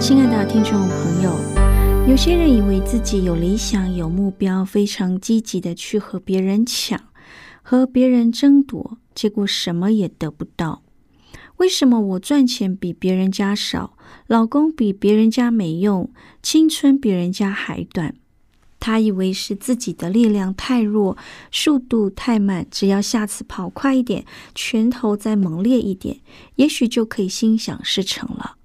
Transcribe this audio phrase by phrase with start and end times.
[0.00, 1.36] 亲爱的听众朋友，
[2.08, 7.00] 有些人以为自己有理想、有目标，非常积极的去和别人抢、
[7.62, 10.82] 和别人争夺，结果什么也得不到。
[11.56, 16.08] 为什么我赚钱比别人家少，老公比别人家没用，
[16.40, 18.14] 青春比人家还短？
[18.78, 21.18] 他以为是自己的力量太弱，
[21.50, 24.24] 速度太慢，只要下次跑快一点，
[24.54, 26.20] 拳头再猛烈一点，
[26.54, 28.57] 也许就可以心想事成了。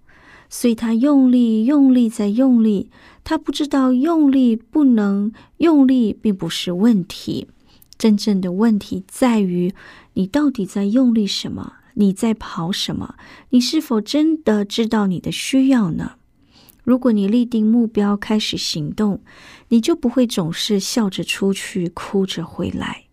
[0.55, 2.91] 所以他用力、用力再用力，
[3.23, 7.47] 他不知道用力不能用力，并不是问题。
[7.97, 9.73] 真正的问题在于
[10.13, 11.73] 你到底在用力什么？
[11.95, 13.15] 你在跑什么？
[13.49, 16.17] 你是否真的知道你的需要呢？
[16.83, 19.21] 如果你立定目标，开始行动，
[19.69, 23.05] 你就不会总是笑着出去，哭着回来。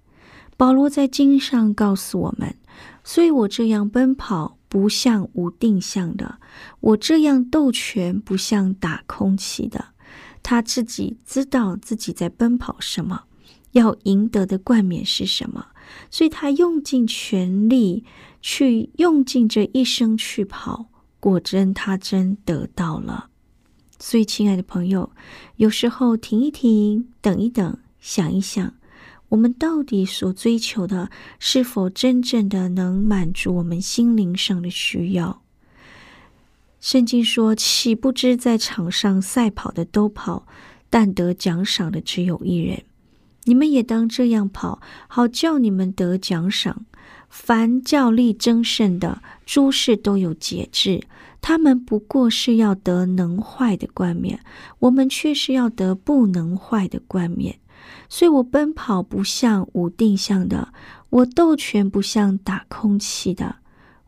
[0.58, 2.54] 保罗在经上告诉我们：，
[3.02, 4.58] 所以我这样奔跑。
[4.70, 6.38] 不像无定向的，
[6.78, 9.84] 我这样斗拳不像打空气的。
[10.42, 13.24] 他自己知道自己在奔跑什么，
[13.72, 15.66] 要赢得的冠冕是什么，
[16.08, 18.04] 所以他用尽全力
[18.40, 20.86] 去用尽这一生去跑。
[21.18, 23.28] 果真，他真得到了。
[23.98, 25.10] 所以，亲爱的朋友，
[25.56, 28.72] 有时候停一停，等一等，想一想。
[29.30, 35.42] 我们到底所追求的，是否真正的能满足我们心灵上的需要？
[36.80, 40.46] 圣经说：“岂不知在场上赛跑的都跑，
[40.88, 42.82] 但得奖赏的只有一人。
[43.44, 46.84] 你们也当这样跑，好叫你们得奖赏。
[47.28, 51.04] 凡教力争胜的诸事都有节制，
[51.40, 54.40] 他们不过是要得能坏的冠冕，
[54.80, 57.56] 我们却是要得不能坏的冠冕。”
[58.08, 60.72] 所以我奔跑不像无定向的，
[61.10, 63.56] 我斗拳不像打空气的，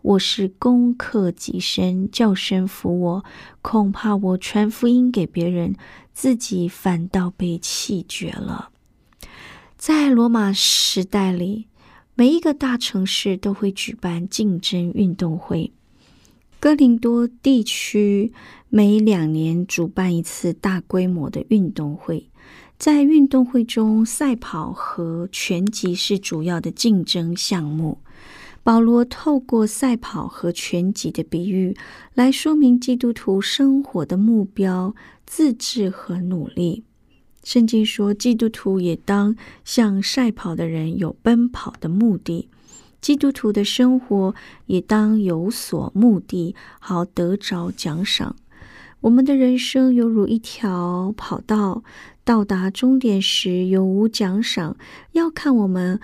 [0.02, 3.24] 我是攻克己身，叫声服我。
[3.60, 5.76] 恐怕我传福音给别人，
[6.12, 8.70] 自己反倒被气绝了。
[9.76, 11.66] 在罗马时代里，
[12.14, 15.72] 每一个大城市都会举办竞争运动会。
[16.60, 18.32] 哥林多地区
[18.68, 22.30] 每两年主办一次大规模的运动会。
[22.82, 27.98] 在运动会中，赛跑和拳击是主要的竞争项目。
[28.64, 31.76] 保罗透过赛跑和拳击的比喻，
[32.14, 36.82] 来说明基督徒生活的目标、自制和努力。
[37.44, 42.48] 圣经说，基督徒也当像赛跑的人有奔跑的目的；
[43.00, 44.34] 基督徒的生活
[44.66, 48.34] 也当有所目的，好得着奖赏。
[49.02, 51.84] 我们的人生犹如一条跑道。
[52.24, 54.76] 到达终点时有无奖赏，
[55.12, 56.00] 要看我们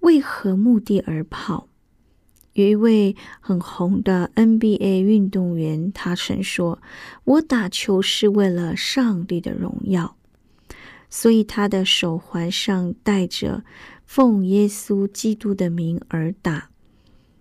[0.00, 1.68] 为何目的而跑。
[2.52, 6.80] 有一位很红的 NBA 运动员，他曾说
[7.24, 10.16] ：“我打球是为了上帝的荣耀。”
[11.10, 13.64] 所以他的手环上带着
[14.04, 16.70] 奉耶稣基督的名而打。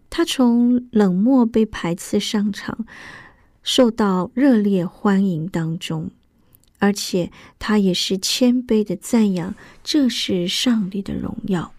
[0.10, 2.86] 他从冷漠被排斥上场，
[3.62, 6.12] 受到热烈欢迎当中。
[6.80, 11.74] 而且他也是谦卑的赞扬，这是上帝的荣耀。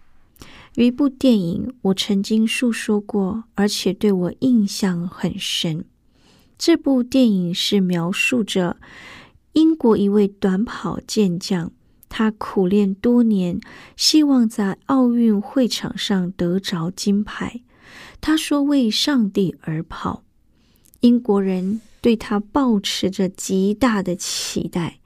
[0.75, 5.85] 有一部电影，我曾经述说过，而且对我印象很深。
[6.57, 8.77] 这部电影是描述着
[9.53, 11.71] 英国一位短跑健将，
[12.07, 13.59] 他苦练多年，
[13.97, 17.61] 希望在奥运会场上得着金牌。
[18.21, 20.23] 他说：“为上帝而跑。”
[21.01, 21.81] 英国人。
[22.01, 24.99] 对他抱持着极大的期待，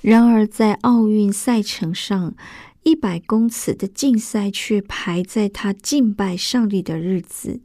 [0.00, 2.34] 然而在奥运赛程上，
[2.82, 7.60] 一百公尺的竞赛却排在他敬拜上帝的日子。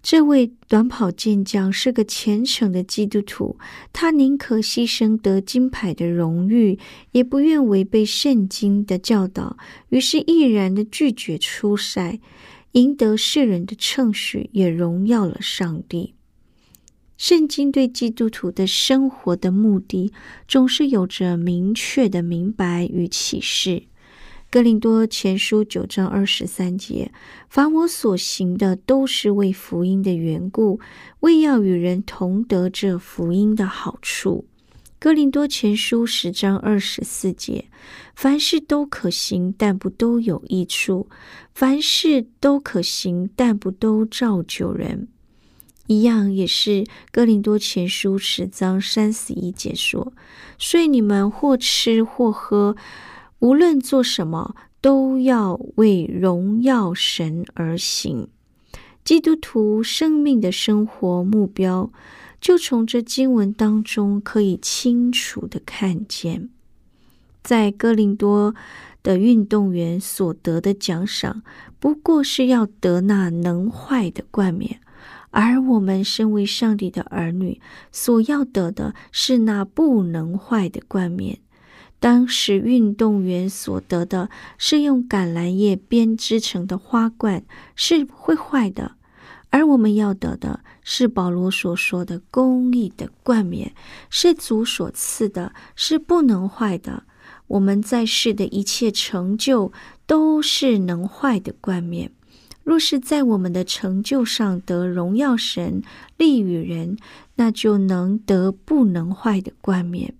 [0.00, 3.58] 这位短跑健将是个虔诚的基督徒，
[3.92, 6.78] 他宁可牺牲得金牌的荣誉，
[7.10, 9.56] 也不愿违背圣经的教导，
[9.88, 12.20] 于是毅然的拒绝出赛，
[12.70, 16.14] 赢得世人的称许，也荣耀了上帝。
[17.16, 20.12] 圣经对基督徒的生活的目的，
[20.46, 23.84] 总是有着明确的明白与启示。
[24.50, 27.10] 哥林多前书九章二十三节：
[27.48, 30.78] 凡我所行的，都是为福音的缘故，
[31.20, 34.46] 为要与人同得这福音的好处。
[34.98, 37.66] 哥林多前书十章二十四节：
[38.14, 41.06] 凡事都可行，但不都有益处；
[41.52, 45.08] 凡事都可行，但不都造就人。
[45.86, 50.12] 一样也是哥林多前书十章三十一节说：
[50.58, 52.76] 所以你们或吃或喝。
[53.38, 58.28] 无论做什么，都要为荣耀神而行。
[59.04, 61.92] 基督徒生命的生活目标，
[62.40, 66.48] 就从这经文当中可以清楚的看见。
[67.42, 68.54] 在哥林多
[69.02, 71.42] 的运动员所得的奖赏，
[71.78, 74.80] 不过是要得那能坏的冠冕；
[75.38, 77.60] 而我们身为上帝的儿女，
[77.92, 81.40] 所要得的是那不能坏的冠冕。
[82.00, 87.44] 当时运动员所得的是用橄榄叶编织成的花冠，
[87.74, 88.92] 是会坏的；
[89.50, 93.74] 而我们要得的是保罗所说的公义的冠冕，
[94.08, 97.02] 是主所赐的，是不能坏的。
[97.48, 99.70] 我们在世的一切成就
[100.06, 102.10] 都是能坏的冠冕。
[102.66, 105.84] 若是在我们的成就上得荣耀神、
[106.16, 106.98] 利与人，
[107.36, 110.14] 那就能得不能坏的冠冕。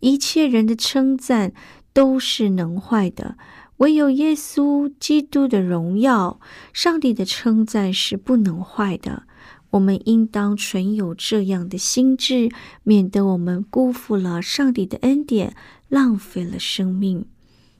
[0.00, 1.52] 一切人的称赞
[1.92, 3.36] 都是能坏的，
[3.76, 6.40] 唯有耶稣基督的荣耀、
[6.72, 9.22] 上帝的称赞是不能坏的。
[9.70, 12.50] 我们应当存有这样的心智，
[12.82, 15.54] 免得我们辜负了上帝的恩典，
[15.88, 17.26] 浪费了生命。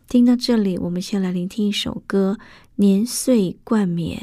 [0.09, 2.39] 听到这里，我们先来聆听一首歌
[2.77, 4.19] 《年岁冠冕》。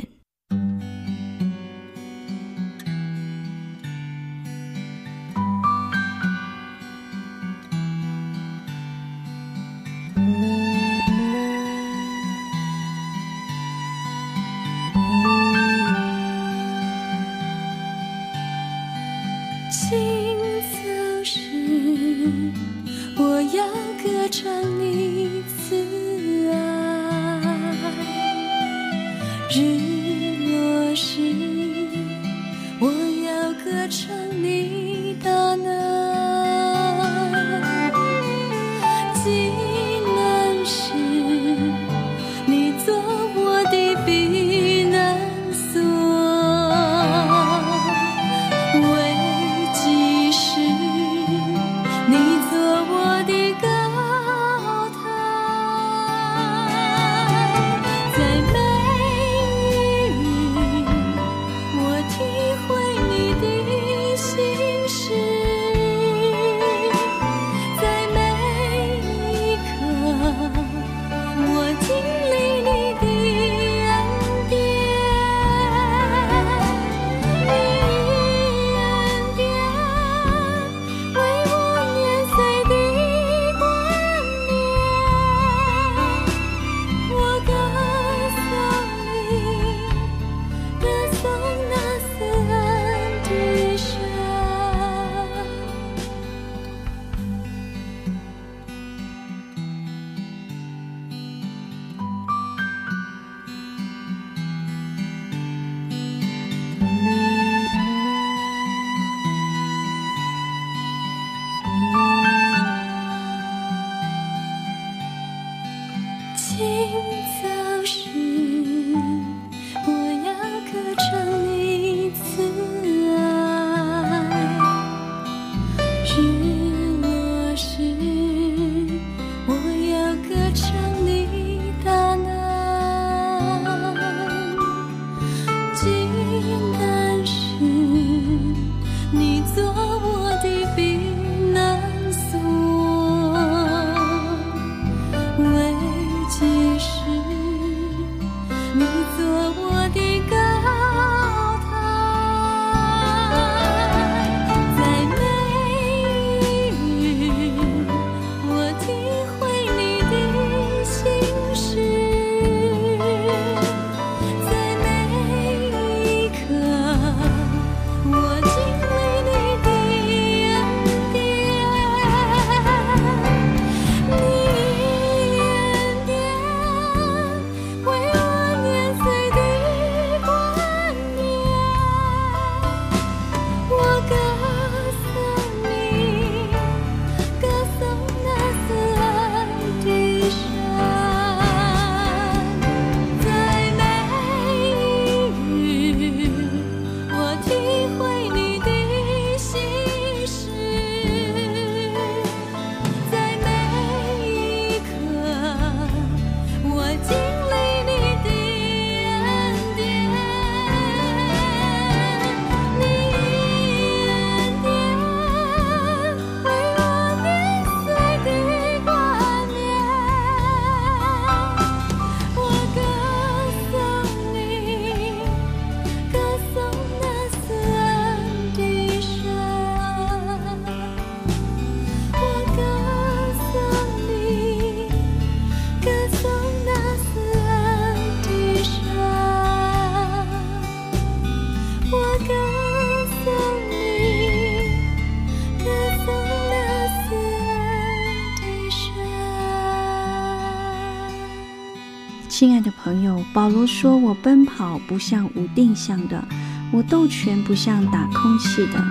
[252.37, 256.21] 亲爱的朋友，保罗说：“我奔跑不像无定向的，
[256.69, 258.85] 我斗拳不像打空气的。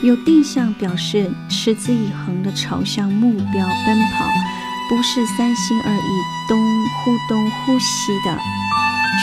[0.00, 4.24] 有定向表示持之以恒的朝向目标奔跑，
[4.88, 8.38] 不是三心二意东忽东忽西的。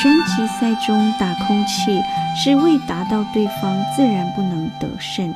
[0.02, 1.98] 拳击赛中打空气
[2.36, 5.34] 是为达到对方，自然不能得胜。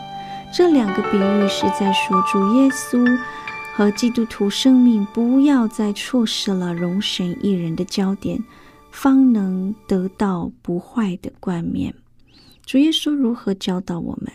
[0.51, 3.18] 这两个比喻是在说主耶稣。”
[3.77, 8.41] 和基督徒生命不要再错失了容神一人的焦点，
[8.89, 11.94] 方能得到不坏的冠冕。
[12.65, 14.32] 主耶稣如何教导我们？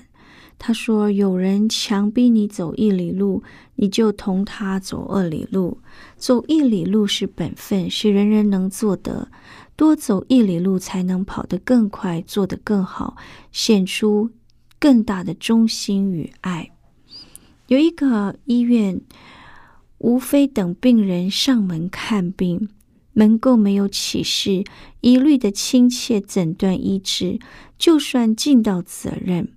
[0.58, 3.42] 他说：“有人强逼你走一里路，
[3.76, 5.78] 你就同他走二里路。
[6.18, 9.28] 走一里路是本分，是人人能做的；
[9.74, 13.16] 多走一里路，才能跑得更快，做得更好，
[13.50, 14.28] 显出
[14.78, 16.72] 更大的忠心与爱。”
[17.70, 19.00] 有一个医院。
[20.02, 22.70] 无非等病人上门看病，
[23.12, 24.64] 门够没有启示，
[25.02, 27.38] 一律的亲切诊断医治，
[27.76, 29.52] 就算尽到责任。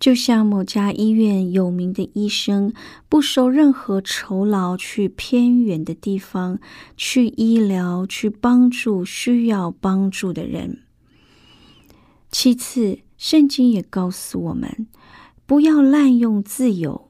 [0.00, 2.72] 就像某家医院有名的医生，
[3.08, 6.58] 不收任何酬劳，去偏远的地方
[6.96, 10.80] 去医疗，去帮助需要帮助的人。
[12.32, 14.88] 其次，圣经也告诉我们，
[15.46, 17.07] 不要滥用自由。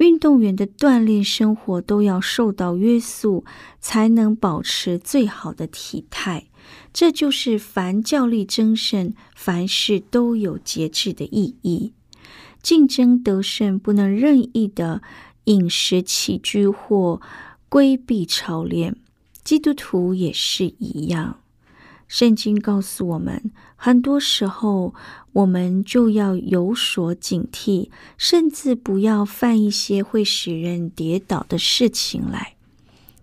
[0.00, 3.44] 运动员的锻炼生活都要受到约束，
[3.80, 6.46] 才能保持最好的体态。
[6.90, 11.92] 这就是凡教力争胜，凡事都有节制的意义。
[12.62, 15.02] 竞争得胜，不能任意的
[15.44, 17.20] 饮食起居或
[17.68, 18.96] 规避操练。
[19.44, 21.40] 基督徒也是一样。
[22.08, 24.94] 圣经告诉我们，很多时候
[25.32, 32.54] 我们就要有所警惕，甚至不要犯一些会使人跌倒的事情来。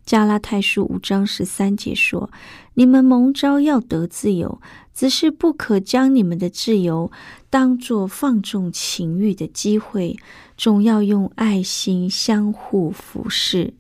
[0.06, 2.32] 加拉太书五章十三节说
[2.76, 4.62] ：“你们蒙召要得自由，
[4.94, 7.12] 只是不可将你们的自由
[7.50, 10.18] 当作放纵情欲的机会，
[10.56, 13.74] 总要用爱心相互服侍。”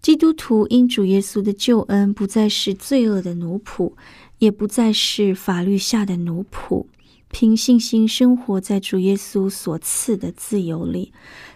[0.00, 3.92] 基督徒因主耶稣的救恩，不再是罪恶的奴仆，
[4.38, 6.86] 也不再是法律下的奴仆，
[7.32, 11.12] 凭信心生活在主耶稣所赐的自由里，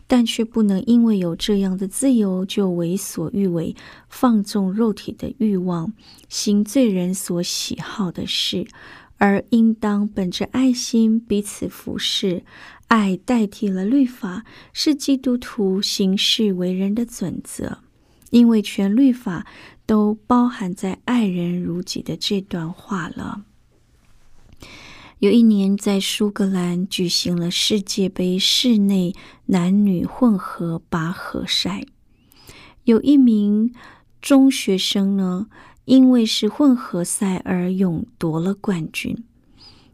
[0.06, 3.76] 但却不能因为有这样的自由就为所欲为，
[4.09, 5.92] 放纵肉体的欲望，
[6.28, 8.66] 行罪人所喜好的事，
[9.18, 12.42] 而应当本着爱心彼此服侍，
[12.88, 17.78] 爱代替了律法，是基督徒行事为人的准则。
[18.30, 19.47] 因为全律法
[19.87, 23.46] 都包含在“爱人如己”的这段话了。
[25.26, 29.12] 有一年，在苏格兰举行了世界杯室内
[29.47, 31.85] 男女混合拔河赛，
[32.85, 33.75] 有一名
[34.23, 35.49] 中学生呢，
[35.85, 39.25] 因为是混合赛而勇夺了冠军。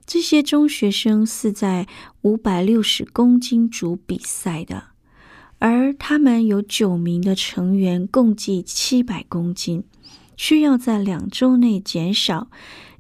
[0.04, 1.86] 这些中学生是在
[2.20, 4.88] 五百六十公斤组比赛的。
[5.58, 9.84] 而他们有九名的成员，共计七百公斤，
[10.36, 12.50] 需要在两周内减少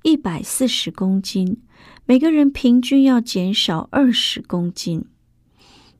[0.02, 1.58] 一百四十公斤，
[2.04, 5.04] 每个人平均要减少二十公斤。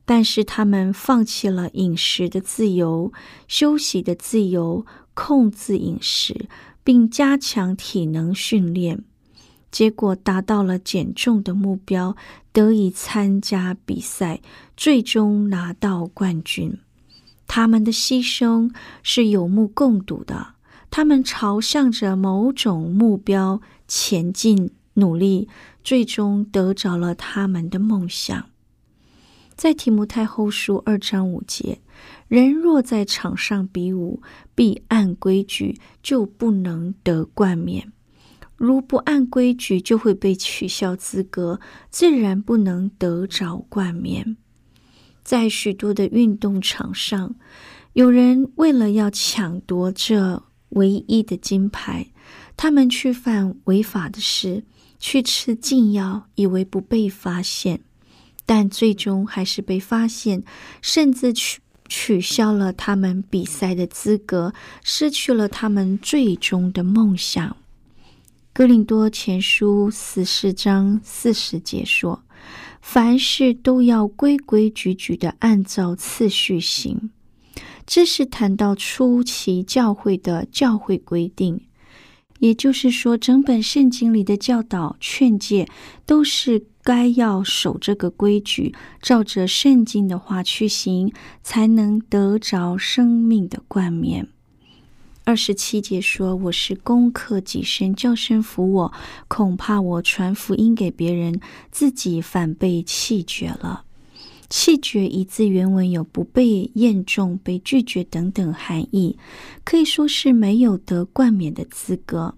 [0.05, 3.13] 但是他们放弃了饮食的自由、
[3.47, 6.49] 休息的自由，控制饮食，
[6.83, 9.05] 并加强体能训练。
[9.71, 12.17] 结果达到了减重的目标，
[12.51, 14.41] 得以参加比赛，
[14.75, 16.77] 最终拿到冠军。
[17.47, 20.55] 他们的牺牲是有目共睹的，
[20.91, 25.47] 他们朝向着某种目标前进，努力，
[25.83, 28.49] 最终得着了他们的梦想。
[29.55, 31.79] 在提摩太后书二章五节，
[32.27, 34.21] 人若在场上比武，
[34.55, 37.91] 必按规矩，就不能得冠冕。
[38.55, 41.59] 如不按规矩，就会被取消资格，
[41.89, 44.37] 自然不能得着冠冕。
[45.23, 47.35] 在许多的运动场上，
[47.93, 52.07] 有人为了要抢夺这唯一的金牌，
[52.57, 54.63] 他们去犯违法的事，
[55.05, 57.81] 去吃禁药，以为不被发现，
[58.45, 60.41] 但最终还是被发现，
[60.81, 67.57] 甚至取取消了他们比赛的资格，失去了他们最终的梦想。
[68.53, 72.23] 哥林多前书十四章四十节说
[72.81, 77.11] ：“凡事都要规规矩矩的按照次序行。”
[77.85, 81.59] 这是谈到初期教会的教会规定，
[82.43, 85.65] 也就是说，整本圣经里的教导劝诫
[86.05, 94.27] 都是该要守这个规矩，照着圣经的话去行，才能得着生命的冠冕。
[95.23, 98.93] 二十七节说：“我是攻克己身，叫声服我，
[99.29, 101.39] 恐怕我传福音给别人，
[101.71, 103.85] 自己反被弃绝了。”
[104.55, 109.17] 弃绝一字原文有不被验中、被拒绝等等含义，
[109.63, 112.35] 可以说是没有得冠冕的资格。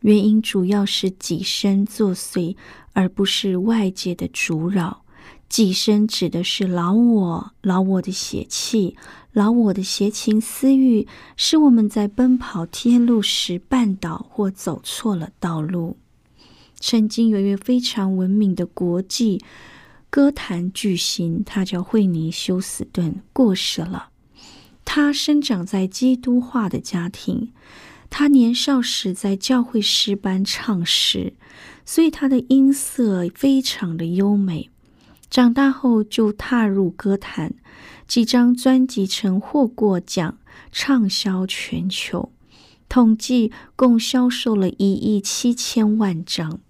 [0.00, 2.56] 原因主要是己身作祟，
[2.94, 5.04] 而不是外界的阻扰。
[5.48, 8.96] 己身指的是老我、老我的血气。
[9.32, 15.96] 老我的邪情私欲，使我们在奔跑天路时绊倒或走错了道路。
[16.80, 19.40] 曾经有一位非常文明的国际
[20.14, 24.10] 歌坛巨星，他叫惠尼休斯顿，过世了。
[24.84, 27.50] 他生长在基督化的家庭，
[28.10, 31.32] 他年少时在教会诗班唱诗，
[31.86, 34.68] 所以他的音色非常的优美。
[35.30, 37.54] 长大后就踏入歌坛。
[38.06, 40.36] 几张专辑曾获过奖，
[40.70, 42.30] 畅销全球，
[42.86, 46.60] 统计共销售了一亿七千万张。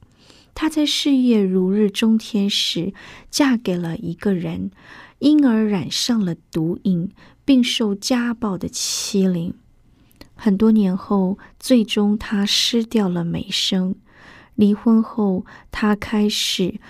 [0.55, 2.93] 她在事业如日中天时，
[3.31, 4.71] 嫁给了一个人，
[5.19, 7.11] 因而染上了毒瘾，
[7.45, 9.55] 并受家暴的欺凌。
[10.35, 13.95] 很多年后，最终她失掉了美声。
[14.55, 16.81] 离婚后，她开始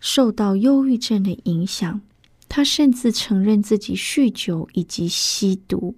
[0.00, 2.00] 受到忧郁症的影响。
[2.50, 5.96] 他甚至承认自己酗酒以及吸毒。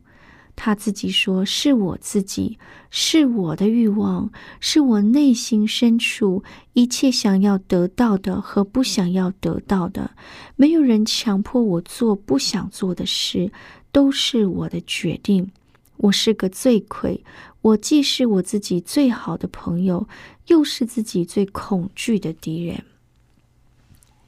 [0.63, 2.59] 他自己说：“是我自己，
[2.91, 6.45] 是我的欲望，是我内心深处
[6.75, 10.11] 一切想要得到的和不想要得到的。
[10.57, 13.51] 没有人强迫我做不想做的事，
[13.91, 15.51] 都是我的决定。
[15.97, 17.25] 我是个罪魁，
[17.63, 20.07] 我既是我自己最好的朋友，
[20.49, 22.85] 又是自己最恐惧的敌人。”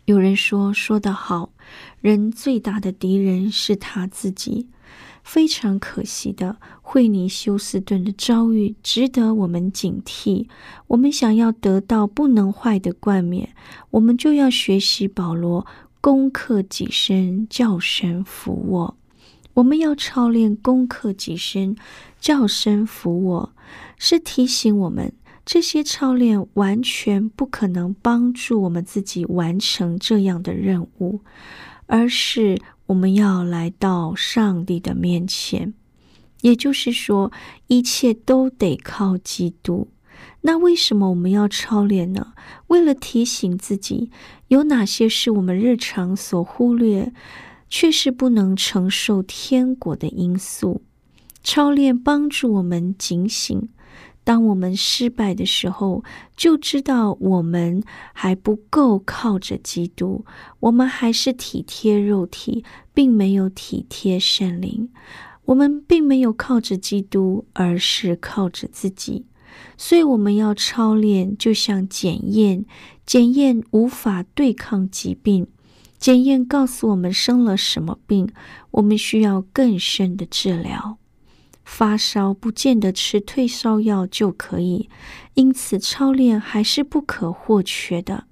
[0.07, 1.53] 有人说：“说得好。”
[2.01, 4.67] 人最大的敌人是他自己。
[5.23, 10.49] 非常可惜的，惠尼休斯顿的遭遇值得我们警惕。
[10.89, 13.51] 我们想要得到不能坏的冠冕，
[13.91, 15.67] 我们就要学习保罗，
[16.01, 18.97] 攻克己身，叫声服我。
[19.55, 21.77] 我们要操练攻克己身，
[22.19, 23.53] 叫声服我，
[23.99, 25.13] 是提醒我们，
[25.47, 31.21] 这些操练完全不可能帮助我们自己完成这样的任务。
[31.87, 32.59] 而是
[32.93, 35.73] 我们要来到上帝的面前，
[36.43, 37.33] 也就是说，
[37.69, 39.89] 一切都得靠基督。
[40.43, 42.35] 那为什么我们要操练呢？
[42.67, 44.11] 为了提醒自己，
[44.49, 47.15] 有哪些是我们日常所忽略，
[47.71, 50.83] 却是不能承受天国的因素。
[51.43, 53.71] 操练帮助我们警醒。
[54.25, 56.05] 当我们失败的时候，
[56.37, 57.83] 就知道我们
[58.13, 60.25] 还不够靠着基督，
[60.61, 64.89] 我们还是体贴肉体，并没有体贴圣灵。
[65.47, 69.27] 我们并没有靠着基督，而是靠着自己。
[69.77, 72.65] 所以我们要操练，就像检验，
[73.05, 75.49] 检验无法对抗疾病，
[75.99, 78.29] 检验告诉我们生了什么病，
[78.71, 80.97] 我们需要更深的治疗。
[81.65, 84.89] 发烧不见得吃退烧药就可以，
[85.35, 88.25] 因此操练还是不可或缺的。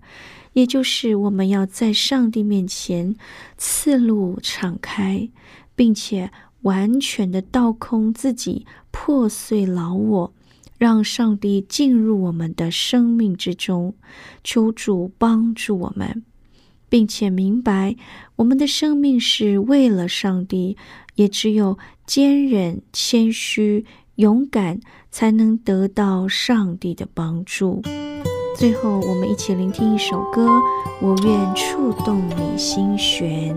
[0.53, 3.15] 也就是我们要在上帝面前
[3.57, 5.29] 刺路敞开，
[5.77, 10.33] 并且完全的倒空自己，破碎老我，
[10.77, 13.95] 让上帝进入我们的生命之中。
[14.43, 16.25] 求主帮助我们，
[16.89, 17.95] 并且明白
[18.37, 20.77] 我们的生命是为了上帝。
[21.17, 21.77] 也只有
[22.11, 24.81] 坚忍、谦虚、勇敢，
[25.13, 27.83] 才能得到上帝的帮助。
[28.57, 30.49] 最后，我们一起聆听一首歌：
[31.01, 33.57] 我愿触动你心弦。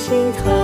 [0.00, 0.59] 心疼。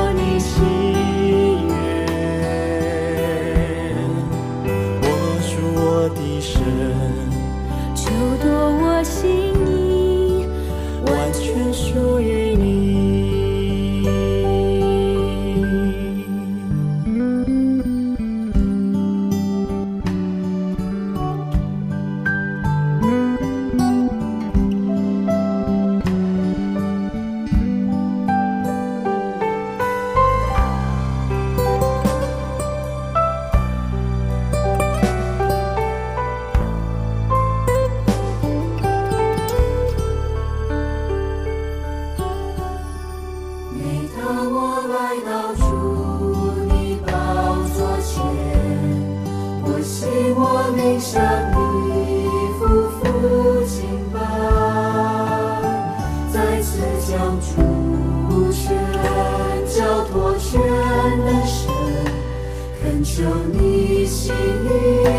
[63.17, 64.37] 求你心意，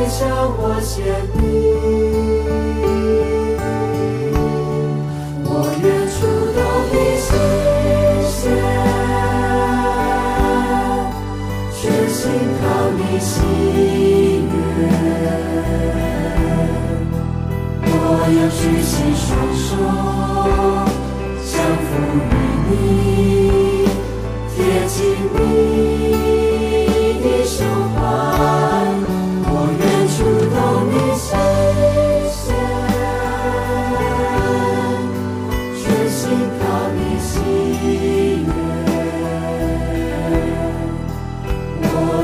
[0.08, 1.42] 向我献密，
[5.44, 5.50] 我
[5.82, 6.16] 愿触
[6.54, 6.60] 动
[6.94, 7.28] 你心
[8.30, 8.38] 弦，
[11.74, 12.22] 全心
[12.62, 13.26] 靠你喜
[14.54, 14.56] 悦。
[17.90, 17.92] 我
[18.38, 18.94] 要举起
[19.26, 19.68] 双手。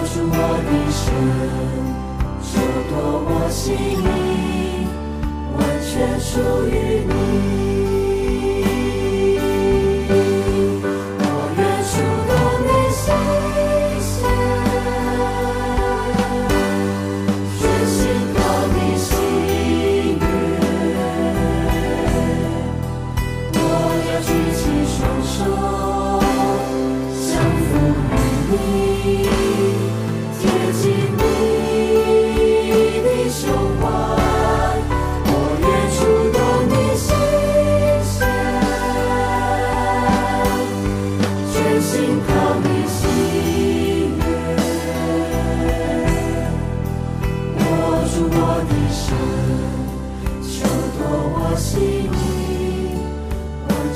[0.03, 1.13] 救主，我的神，
[2.41, 2.93] 主，夺
[3.25, 4.85] 我性命，
[5.55, 6.31] 完全属
[6.67, 6.75] 于
[7.07, 7.62] 你。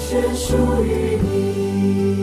[0.10, 2.17] 全属于你。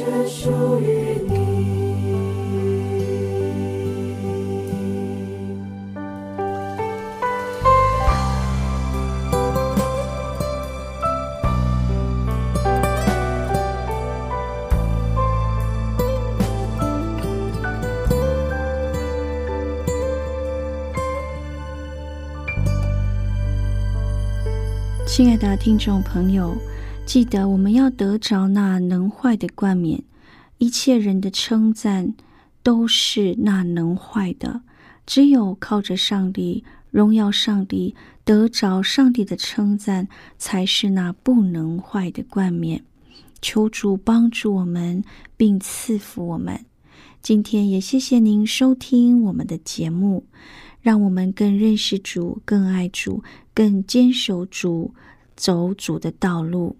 [0.00, 1.60] 全属于你。
[25.06, 26.56] 亲爱的听众朋友。
[27.12, 30.04] 记得我们要得着那能坏的冠冕。
[30.58, 32.14] 一切人的称赞
[32.62, 34.62] 都是那能坏的，
[35.04, 40.06] 只有靠着上帝荣耀上帝，得着上帝的称赞，
[40.38, 42.84] 才是那不能坏的冠冕。
[43.42, 45.02] 求主帮助我们，
[45.36, 46.64] 并赐福我们。
[47.20, 50.26] 今天也谢谢您收听我们的节目，
[50.80, 54.94] 让我们更认识主，更爱主，更坚守主。
[55.34, 56.76] 走主的道路。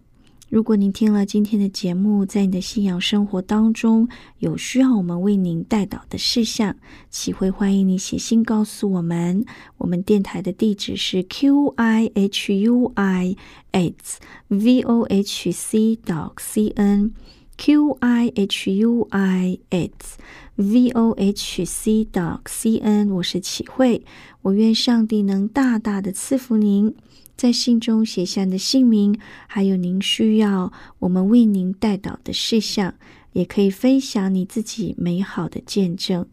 [0.50, 4.08] 如果您听了今天的节目，在你的信仰生活当中
[4.38, 6.74] 有需要我们为您带导的事项，
[7.08, 9.44] 启会欢迎你写信告诉我们。
[9.78, 13.36] 我们电台的地址是 q i h u i
[13.70, 17.12] h v o h c dot c n
[17.56, 20.18] q i h u i h
[20.56, 23.08] v o h c dot c n。
[23.10, 24.04] 我是启慧，
[24.42, 26.92] 我愿上帝能大大的赐福您。
[27.40, 32.92] 在信中写下的姓名，还有您需要我们为您带导的事项，
[33.32, 36.26] 也可以分享你自己美好的见证。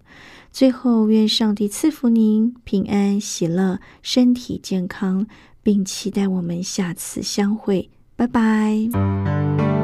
[0.52, 5.26] 最后，愿上帝赐福您平安喜乐、身体健康，
[5.64, 7.90] 并期待我们下次相会。
[8.18, 9.77] 拜拜。